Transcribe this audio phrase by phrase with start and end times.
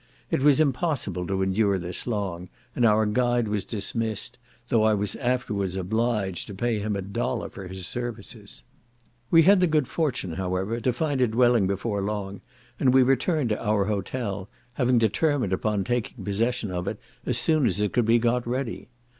[0.31, 4.39] It was impossible to endure this long, and our guide was dismissed,
[4.69, 8.63] though I was afterwards obliged to pay him a dollar for his services.
[9.29, 12.41] We had the good fortune, however, to find a dwelling before long,
[12.79, 17.67] and we returned to our hotel, having determined upon taking possession of it as soon
[17.67, 18.89] at it could be got ready.